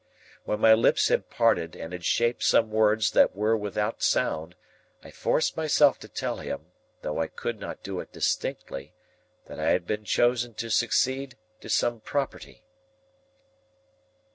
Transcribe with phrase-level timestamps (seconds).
[0.45, 4.55] When my lips had parted, and had shaped some words that were without sound,
[5.03, 6.71] I forced myself to tell him
[7.03, 8.95] (though I could not do it distinctly),
[9.45, 12.63] that I had been chosen to succeed to some property.